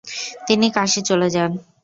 তিনি 0.47 0.67
কাশী 0.77 1.01
চলে 1.09 1.27
যান। 1.35 1.51